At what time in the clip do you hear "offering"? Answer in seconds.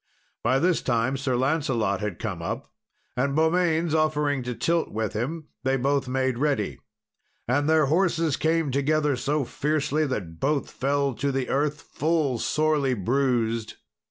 3.93-4.41